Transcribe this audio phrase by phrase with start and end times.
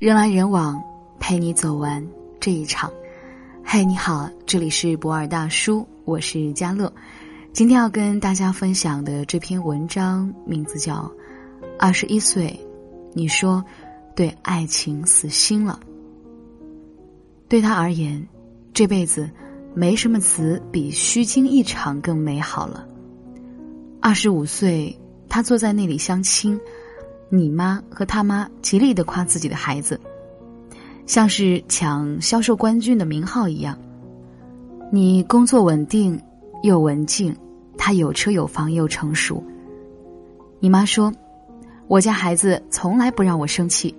[0.00, 0.82] 人来人往，
[1.18, 2.02] 陪你走完
[2.40, 2.90] 这一场。
[3.62, 6.90] 嗨，你好，这里是博尔大叔，我是嘉乐。
[7.52, 11.02] 今天要跟大家分享的这篇文章名字叫
[11.78, 12.46] 《二十一岁》，
[13.12, 13.62] 你说
[14.16, 15.78] 对爱情死心了。
[17.46, 18.26] 对他而言，
[18.72, 19.30] 这辈子
[19.74, 22.88] 没什么词比虚惊一场更美好了。
[24.00, 24.98] 二十五岁，
[25.28, 26.58] 他坐在那里相亲。
[27.32, 29.98] 你妈和他妈极力的夸自己的孩子，
[31.06, 33.78] 像是抢销售冠军的名号一样。
[34.90, 36.20] 你工作稳定
[36.64, 37.34] 又文静，
[37.78, 39.40] 他有车有房又成熟。
[40.58, 41.12] 你妈说
[41.86, 43.94] ：“我家孩子从来不让我生气。”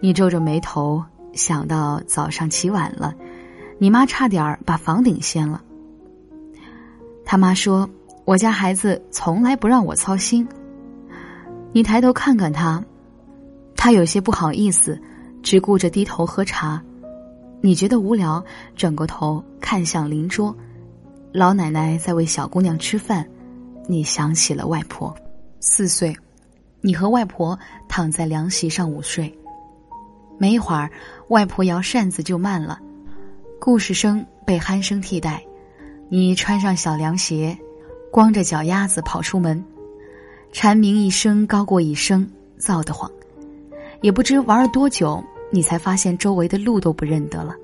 [0.00, 1.02] 你皱着眉头
[1.32, 3.12] 想到早上起晚了，
[3.76, 5.60] 你妈差点儿把房顶掀了。
[7.24, 7.90] 他妈说
[8.24, 10.46] ：“我家孩子从来不让我操心。”
[11.72, 12.84] 你抬头看看他，
[13.76, 15.00] 他有些不好意思，
[15.42, 16.82] 只顾着低头喝茶。
[17.60, 20.54] 你觉得无聊，转过头看向邻桌，
[21.32, 23.24] 老奶奶在喂小姑娘吃饭。
[23.86, 25.14] 你想起了外婆，
[25.60, 26.16] 四岁，
[26.80, 29.32] 你和外婆躺在凉席上午睡。
[30.38, 30.90] 没一会儿，
[31.28, 32.80] 外婆摇扇子就慢了，
[33.60, 35.42] 故事声被鼾声替代。
[36.08, 37.56] 你穿上小凉鞋，
[38.10, 39.62] 光着脚丫子跑出门。
[40.52, 43.10] 蝉鸣一声高过一声，燥得慌。
[44.02, 47.54] 也不知玩了多久，你才发现周围的路都不认得了。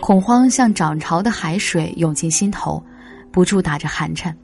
[0.00, 2.82] 恐慌像涨潮的海水涌进心头，
[3.30, 4.36] 不住打着寒颤。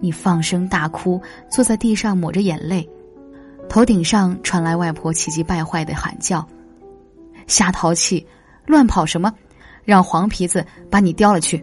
[0.00, 2.88] 你放声大哭，坐在地上抹着眼泪。
[3.68, 6.46] 头顶上传来外婆气急败坏的喊叫
[7.46, 8.26] ：“瞎淘气，
[8.66, 9.32] 乱跑什么？
[9.84, 11.62] 让黄皮子把你叼了去！”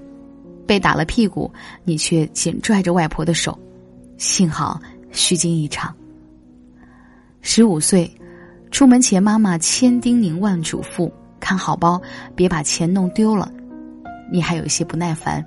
[0.65, 1.51] 被打了屁股，
[1.83, 3.57] 你却紧拽着外婆的手。
[4.17, 4.79] 幸好。
[5.11, 5.95] 虚惊一场。
[7.41, 8.09] 十五岁，
[8.71, 12.01] 出门前妈妈千叮咛万嘱咐，看好包，
[12.35, 13.51] 别把钱弄丢了。
[14.31, 15.43] 你还有些不耐烦，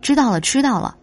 [0.00, 0.96] 知道了，知道了。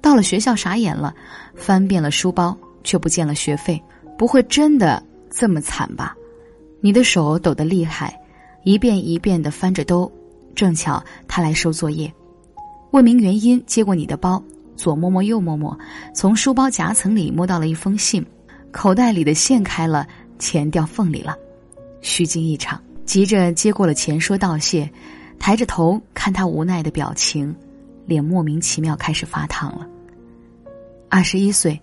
[0.00, 1.14] 到了学校傻眼了，
[1.54, 3.80] 翻遍了书包，却不见了学费。
[4.18, 6.16] 不会真的这么惨吧？
[6.80, 8.18] 你的手抖得厉害，
[8.64, 10.10] 一遍一遍的翻着兜。
[10.54, 12.12] 正巧他来收作业，
[12.90, 14.42] 问明原因，接过你的包。
[14.82, 15.78] 左摸摸，右摸摸，
[16.12, 18.26] 从书包夹层里摸到了一封信，
[18.72, 20.04] 口袋里的线开了，
[20.40, 21.36] 钱掉缝里了，
[22.00, 24.90] 虚惊一场，急着接过了钱，说道谢，
[25.38, 27.54] 抬着头看他无奈的表情，
[28.06, 29.86] 脸莫名其妙开始发烫了。
[31.08, 31.80] 二十一岁，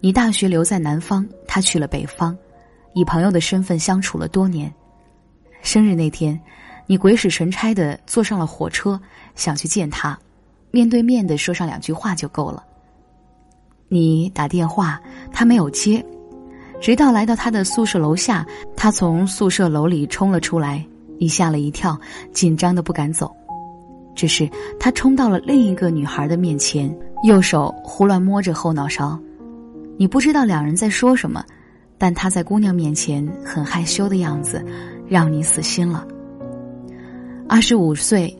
[0.00, 2.36] 你大学留在南方，他去了北方，
[2.94, 4.74] 以朋友的身份相处了多年。
[5.62, 6.36] 生日那天，
[6.88, 9.00] 你鬼使神差的坐上了火车，
[9.36, 10.18] 想去见他。
[10.70, 12.64] 面对面的说上两句话就够了。
[13.88, 15.00] 你打电话，
[15.32, 16.04] 他没有接，
[16.80, 20.86] 直到来到他的宿舍楼下，他从宿舍楼里冲了出来，
[21.18, 21.98] 你吓了一跳，
[22.32, 23.34] 紧张的不敢走。
[24.14, 24.48] 只是
[24.78, 26.94] 他冲到了另一个女孩的面前，
[27.24, 29.18] 右手胡乱摸着后脑勺。
[29.96, 31.44] 你不知道两人在说什么，
[31.98, 34.64] 但他在姑娘面前很害羞的样子，
[35.08, 36.06] 让你死心了。
[37.48, 38.36] 二十五岁，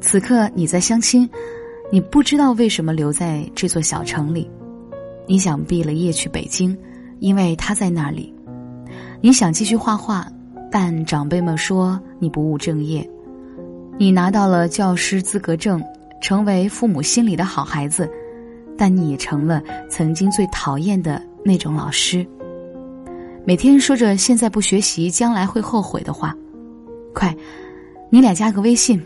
[0.00, 1.28] 此刻你在相亲。
[1.92, 4.48] 你不知道为什么留在这座小城里，
[5.26, 6.76] 你想毕了业去北京，
[7.18, 8.32] 因为他在那里。
[9.20, 10.26] 你想继续画画，
[10.70, 13.08] 但长辈们说你不务正业。
[13.98, 15.82] 你拿到了教师资格证，
[16.22, 18.08] 成为父母心里的好孩子，
[18.78, 22.24] 但你也成了曾经最讨厌的那种老师。
[23.44, 26.32] 每天说着现在不学习，将来会后悔的话。
[27.12, 27.36] 快，
[28.10, 29.02] 你俩加个微信。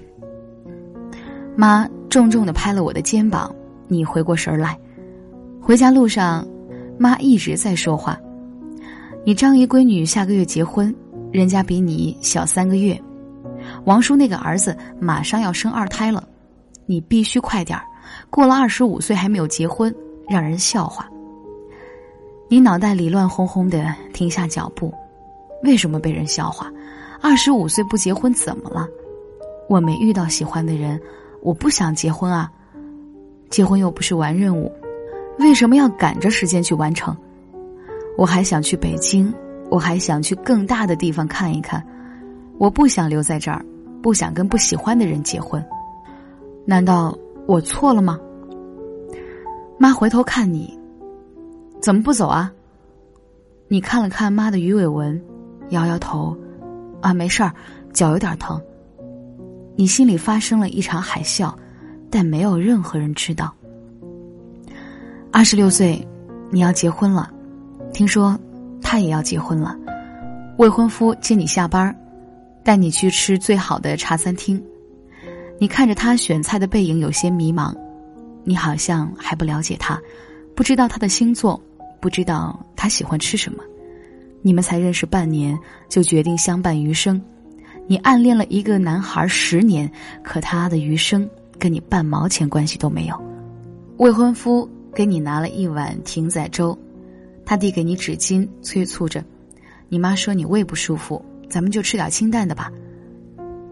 [1.57, 1.89] 妈。
[2.15, 3.53] 重重的拍了我的肩膀，
[3.89, 4.79] 你回过神来。
[5.61, 6.47] 回家路上，
[6.97, 8.17] 妈一直在说话。
[9.25, 10.95] 你张姨闺女下个月结婚，
[11.33, 12.97] 人家比你小三个月。
[13.85, 16.23] 王叔那个儿子马上要生二胎了，
[16.87, 17.85] 你必须快点儿。
[18.31, 19.93] 过了二十五岁还没有结婚，
[20.29, 21.11] 让人笑话。
[22.49, 24.95] 你脑袋里乱哄哄的，停下脚步。
[25.65, 26.73] 为什么被人笑话？
[27.21, 28.87] 二十五岁不结婚怎么了？
[29.69, 31.01] 我没遇到喜欢的人。
[31.45, 32.51] 我不想结婚啊，
[33.51, 34.73] 结婚又不是完任务，
[35.39, 37.15] 为什么要赶着时间去完成？
[38.17, 39.31] 我还想去北京，
[39.71, 41.85] 我还想去更大的地方看一看，
[42.57, 43.63] 我不想留在这儿，
[44.03, 45.63] 不想跟不喜欢的人结婚，
[46.65, 47.15] 难道
[47.47, 48.19] 我错了吗？
[49.79, 50.79] 妈回头看你，
[51.79, 52.51] 怎么不走啊？
[53.69, 55.23] 你看了看妈的鱼尾纹，
[55.69, 56.35] 摇摇头，
[57.03, 57.53] 啊，没事儿，
[57.93, 58.59] 脚有点疼。
[59.77, 61.53] 你心里发生了一场海啸，
[62.11, 63.53] 但没有任何人知道。
[65.33, 66.07] 二十六岁，
[66.51, 67.31] 你要结婚了，
[67.93, 68.39] 听说
[68.81, 69.77] 他也要结婚了。
[70.59, 71.95] 未婚夫接你下班，
[72.63, 74.63] 带你去吃最好的茶餐厅。
[75.59, 77.75] 你看着他选菜的背影，有些迷茫。
[78.45, 80.01] 你好像还不了解他，
[80.55, 81.61] 不知道他的星座，
[81.99, 83.65] 不知道他喜欢吃什么。
[84.43, 87.21] 你们才认识半年，就决定相伴余生。
[87.87, 89.91] 你暗恋了一个男孩十年，
[90.23, 91.29] 可他的余生
[91.59, 93.23] 跟你半毛钱关系都没有。
[93.99, 96.77] 未婚夫给你拿了一碗艇仔粥，
[97.45, 99.23] 他递给你纸巾，催促着。
[99.89, 102.73] 你妈说你胃不舒服，咱们就吃点清淡的吧。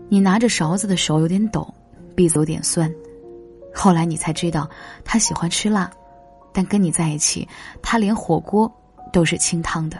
[0.08, 1.66] 你拿着勺子的手有点抖，
[2.14, 2.92] 鼻子有点酸。
[3.74, 4.68] 后来你才知道，
[5.02, 5.90] 他喜欢吃辣，
[6.52, 7.48] 但跟你在一起，
[7.80, 8.70] 他连火锅
[9.10, 9.98] 都是清汤的。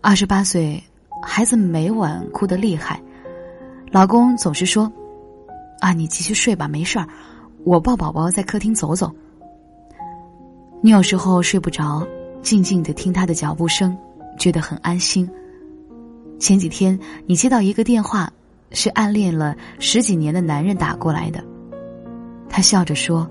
[0.00, 0.82] 二十八岁，
[1.22, 3.00] 孩子每晚哭得厉害，
[3.90, 4.90] 老公总是说
[5.80, 7.06] ：“啊，你继续睡吧，没事儿，
[7.64, 9.10] 我抱宝宝在客厅走走。”
[10.82, 12.06] 你有时候睡不着，
[12.42, 13.96] 静静的听他的脚步声，
[14.38, 15.28] 觉得很安心。
[16.38, 18.32] 前几天你接到一个电话，
[18.72, 21.44] 是暗恋了十几年的男人打过来的，
[22.48, 23.28] 他笑着说：“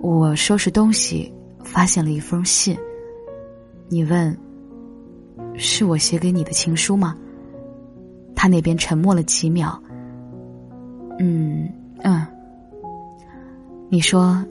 [0.00, 1.32] 我收拾东西，
[1.62, 2.76] 发现了一封信。”
[3.88, 4.36] 你问。
[5.56, 7.16] 是我写给你的情书吗？
[8.34, 9.80] 他那边沉默了几秒。
[11.18, 11.68] 嗯
[12.02, 12.26] 嗯。
[13.88, 14.44] 你说，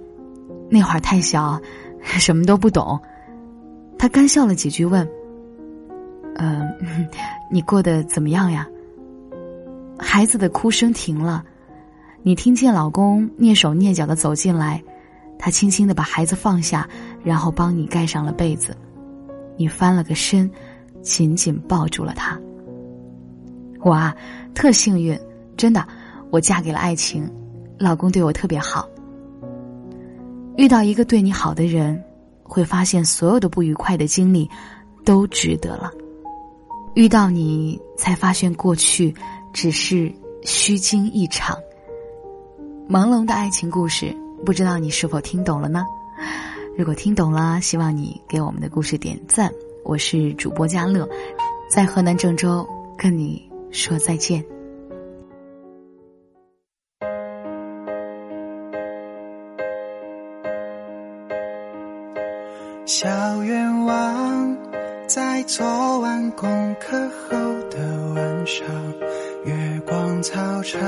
[0.69, 1.59] 那会儿太小，
[2.03, 2.99] 什么都不懂。
[3.97, 5.07] 他干笑了几句，问
[6.37, 6.67] ：“嗯，
[7.51, 8.67] 你过得怎么样呀？”
[9.99, 11.43] 孩子的哭声停了，
[12.23, 14.81] 你听见老公蹑手蹑脚的走进来，
[15.37, 16.87] 他轻轻的把孩子放下，
[17.23, 18.77] 然后帮你盖上了被子。
[19.57, 20.49] 你翻了个身。
[21.01, 22.39] 紧紧抱住了他。
[23.79, 24.15] 我啊，
[24.53, 25.19] 特幸运，
[25.57, 25.87] 真的，
[26.29, 27.29] 我嫁给了爱情，
[27.77, 28.87] 老公对我特别好。
[30.57, 32.03] 遇到一个对你好的人，
[32.43, 34.47] 会发现所有的不愉快的经历
[35.03, 35.91] 都值得了。
[36.93, 39.15] 遇到你，才发现过去
[39.53, 40.13] 只是
[40.43, 41.57] 虚惊一场。
[42.89, 44.15] 朦胧的爱情故事，
[44.45, 45.85] 不知道你是否听懂了呢？
[46.77, 49.51] 如果听懂了，希望你给我们的故事点赞。
[49.83, 51.07] 我是主播佳乐，
[51.69, 52.65] 在河南郑州
[52.97, 54.43] 跟你说再见。
[62.85, 63.07] 小
[63.43, 64.57] 愿望，
[65.07, 67.37] 在做完功课后
[67.69, 68.65] 的晚上，
[69.45, 70.79] 月光操场，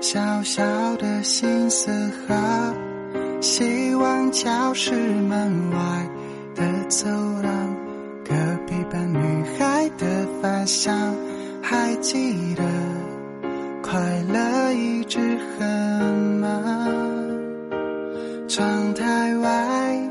[0.00, 0.62] 小小
[0.96, 1.90] 的心思
[2.26, 2.74] 和
[3.40, 6.08] 希望教室门外
[6.54, 7.06] 的走
[7.42, 7.83] 廊。
[8.24, 8.34] 隔
[8.66, 11.14] 壁班女孩的发香，
[11.62, 12.62] 还记得
[13.82, 14.00] 快
[14.32, 15.68] 乐一直很
[16.40, 16.50] 忙。
[18.48, 20.10] 窗台外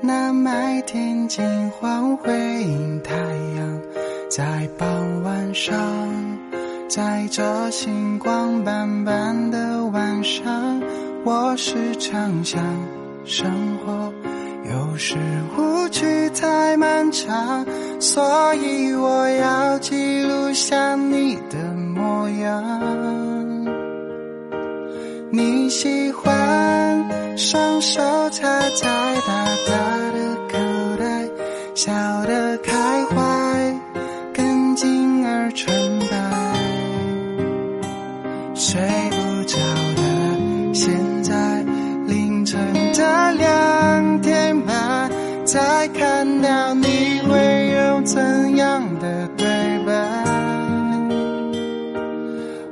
[0.00, 2.32] 那麦田金黄辉
[2.64, 3.14] 映太
[3.56, 3.80] 阳，
[4.28, 5.78] 在傍晚上，
[6.88, 10.82] 在这星光斑斑的晚上，
[11.24, 12.60] 我时常想
[13.24, 13.48] 生
[13.78, 14.12] 活。
[14.64, 15.16] 有时
[15.56, 17.66] 无趣太漫长，
[18.00, 22.62] 所以我要记录下你的模样。
[25.30, 28.00] 你喜欢双手
[28.30, 28.86] 插在
[29.26, 29.72] 大大
[30.12, 30.58] 的口
[30.98, 31.28] 袋，
[31.74, 31.92] 笑
[32.26, 33.31] 得开花，
[45.52, 49.46] 再看到你会有怎样的对
[49.84, 49.92] 白？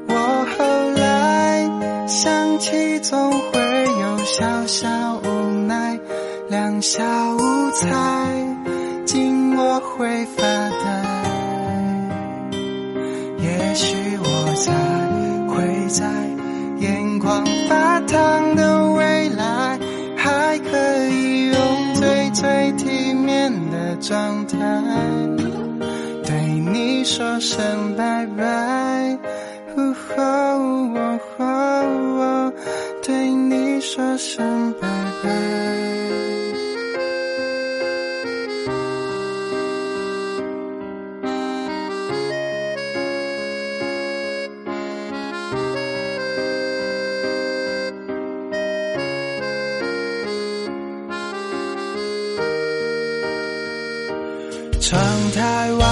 [0.08, 0.14] 我
[0.56, 0.64] 后
[0.98, 1.68] 来
[2.08, 3.60] 想起，总会
[4.00, 4.88] 有小小
[5.22, 5.28] 无
[5.66, 6.00] 奈，
[6.48, 7.04] 两小
[7.36, 7.90] 无猜，
[9.04, 11.04] 惊我会发呆。
[13.42, 13.94] 也许
[26.24, 26.40] 对
[26.72, 29.18] 你说声拜拜，
[55.40, 55.86] 窗外，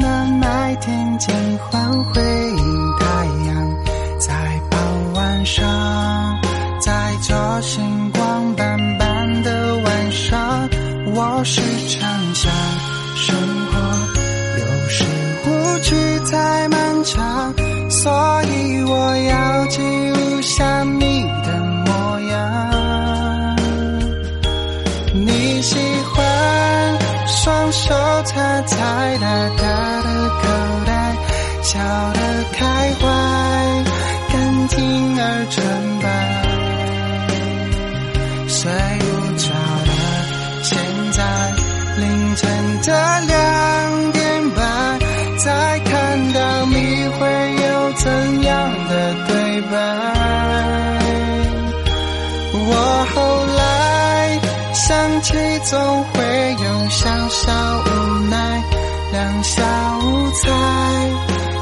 [0.00, 3.76] 那麦田金黄辉映太阳，
[4.18, 4.32] 在
[4.70, 6.40] 傍晚上，
[6.80, 10.66] 在这星光斑斑的晚上，
[11.14, 12.50] 我时常想
[28.24, 28.76] 插在
[29.18, 29.62] 大大
[30.02, 30.08] 的
[30.40, 30.44] 口
[30.86, 30.90] 袋，
[31.62, 31.78] 笑
[32.12, 32.18] 得
[32.52, 32.60] 开
[33.00, 33.02] 怀，
[34.30, 34.76] 干净
[35.20, 35.56] 而纯
[36.00, 36.04] 白。
[38.48, 39.92] 睡不着了
[40.62, 40.78] 现
[41.12, 41.18] 在，
[41.98, 42.42] 凌晨
[42.82, 42.88] 的
[43.26, 43.32] 两
[44.12, 44.60] 点半，
[45.38, 46.74] 再看到你
[47.18, 47.20] 会
[47.64, 48.41] 有怎
[55.64, 57.52] 总会有小小
[57.86, 58.62] 无奈，
[59.12, 59.62] 两小
[60.02, 60.50] 无猜，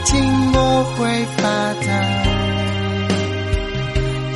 [0.04, 1.42] 紧握会发
[1.86, 1.88] 呆。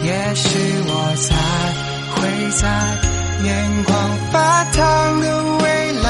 [0.02, 0.48] 也许
[0.86, 1.34] 我才。
[2.14, 2.20] 会
[2.52, 2.62] 在
[3.44, 3.92] 眼眶
[4.32, 5.24] 发烫的
[5.62, 6.08] 未来，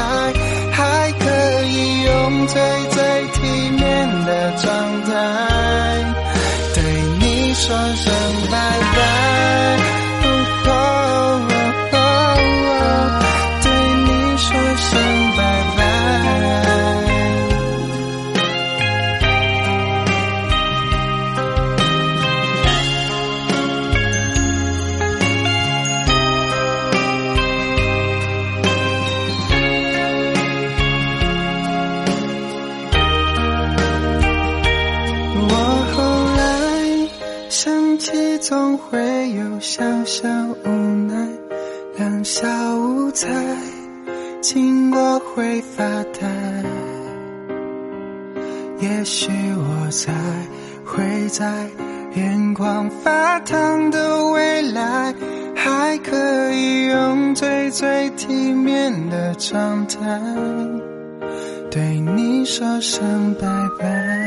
[0.70, 1.24] 还可
[1.64, 5.10] 以用最最体面的状态
[6.74, 6.78] 对
[7.18, 8.12] 你说声
[38.74, 40.28] 总会有小小
[40.64, 40.68] 无
[41.06, 41.28] 奈，
[41.96, 43.28] 两小无猜，
[44.40, 46.28] 经过会发呆。
[48.80, 50.12] 也许我才
[50.84, 51.68] 会在
[52.16, 55.14] 眼眶发烫的未来，
[55.54, 60.20] 还可以用最最体面的状态，
[61.70, 63.46] 对你说声拜
[63.78, 64.23] 拜。